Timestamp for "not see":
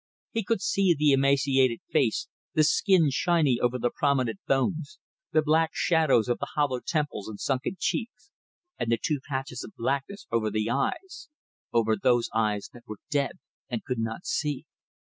13.99-14.65